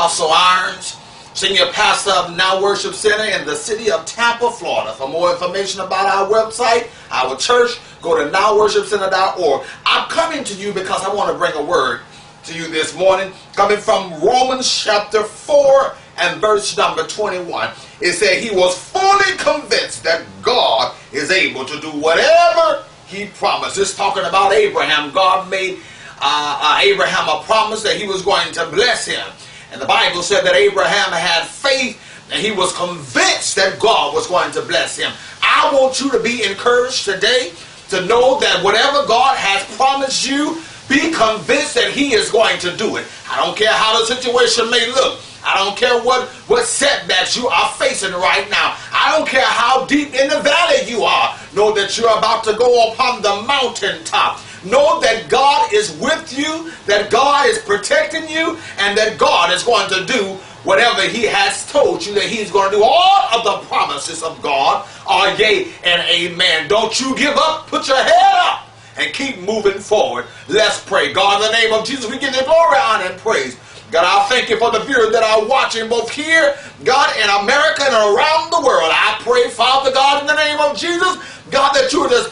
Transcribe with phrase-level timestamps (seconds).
[0.00, 0.96] Apostle Irons,
[1.34, 4.94] Senior Pastor of Now Worship Center in the city of Tampa, Florida.
[4.94, 9.66] For more information about our website, our church, go to nowworshipcenter.org.
[9.84, 12.00] I'm coming to you because I want to bring a word
[12.44, 17.68] to you this morning, coming from Romans chapter 4 and verse number 21.
[18.00, 23.76] It said he was fully convinced that God is able to do whatever he promised.
[23.76, 25.12] It's talking about Abraham.
[25.12, 25.78] God made
[26.22, 29.26] uh, uh, Abraham a promise that he was going to bless him.
[29.72, 32.00] And the Bible said that Abraham had faith
[32.32, 35.12] and he was convinced that God was going to bless him.
[35.42, 37.52] I want you to be encouraged today
[37.88, 42.76] to know that whatever God has promised you, be convinced that he is going to
[42.76, 43.06] do it.
[43.30, 45.20] I don't care how the situation may look.
[45.44, 48.76] I don't care what, what setbacks you are facing right now.
[48.92, 51.38] I don't care how deep in the valley you are.
[51.54, 54.40] Know that you're about to go upon the mountaintop.
[54.64, 59.62] Know that God is with you, that God is protecting you, and that God is
[59.62, 62.82] going to do whatever He has told you that He's going to do.
[62.84, 66.68] All of the promises of God are yea and amen.
[66.68, 67.68] Don't you give up.
[67.68, 70.26] Put your head up and keep moving forward.
[70.48, 71.12] Let's pray.
[71.12, 73.56] God, in the name of Jesus, we give you glory, honor, and praise.
[73.90, 77.82] God, I thank you for the viewers that are watching both here, God, in America
[77.82, 78.90] and around the world.
[78.92, 81.16] I pray, Father God, in the name of Jesus,
[81.50, 82.30] God, that you would just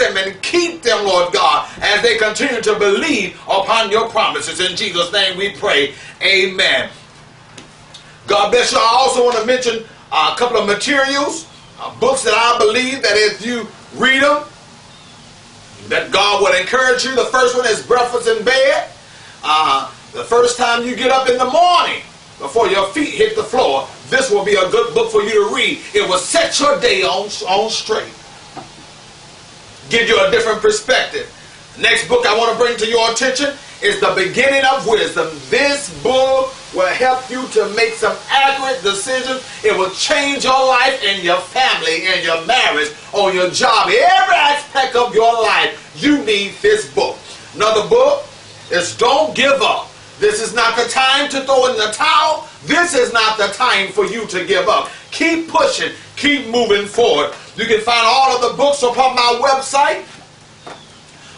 [0.00, 4.58] them and keep them, Lord God, as they continue to believe upon your promises.
[4.58, 5.94] In Jesus' name we pray.
[6.22, 6.90] Amen.
[8.26, 8.78] God bless you.
[8.78, 13.14] I also want to mention a couple of materials, uh, books that I believe that
[13.14, 14.44] if you read them,
[15.88, 17.14] that God would encourage you.
[17.14, 18.90] The first one is Breakfast in Bed.
[19.42, 22.02] Uh, the first time you get up in the morning,
[22.38, 25.54] before your feet hit the floor, this will be a good book for you to
[25.54, 25.80] read.
[25.94, 28.12] It will set your day on, on straight.
[29.90, 31.26] Give you a different perspective.
[31.80, 35.28] Next book I want to bring to your attention is The Beginning of Wisdom.
[35.50, 39.42] This book will help you to make some accurate decisions.
[39.64, 44.36] It will change your life and your family and your marriage, on your job, every
[44.36, 45.92] aspect of your life.
[45.96, 47.18] You need this book.
[47.56, 48.24] Another book
[48.70, 49.90] is Don't Give Up.
[50.20, 52.46] This is not the time to throw in the towel.
[52.64, 54.90] This is not the time for you to give up.
[55.10, 55.92] Keep pushing.
[56.14, 57.32] Keep moving forward.
[57.60, 60.06] You can find all of the books upon my website,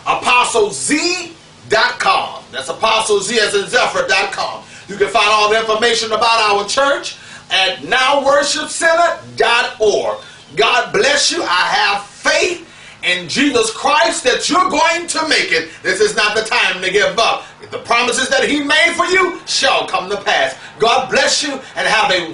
[0.05, 2.45] apostlez.com.
[2.53, 4.63] That's apostlez as in zephyr.com.
[4.87, 7.17] You can find all the information about our church
[7.51, 10.19] at nowworshipcenter.org.
[10.55, 11.43] God bless you.
[11.43, 12.69] I have faith
[13.03, 15.71] in Jesus Christ that you're going to make it.
[15.83, 17.47] This is not the time to give up.
[17.73, 20.57] The promises that he made for you shall come to pass.
[20.79, 22.31] God bless you and have a